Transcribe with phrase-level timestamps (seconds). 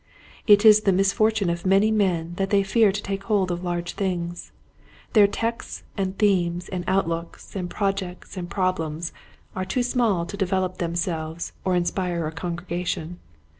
[0.47, 3.93] It is the misfortune of many men that they fear to take hold of large
[3.93, 4.51] things.
[5.13, 7.77] Their texts and themes and outlooks and g6 Q2iiet Hints to Groiving Preachers.
[7.77, 9.13] projects and problems
[9.55, 13.19] are too small to develop themselves or inspire a congrega tion.